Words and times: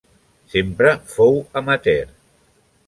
Sempre 0.53 0.95
fou 1.13 1.39
amateur. 1.63 2.13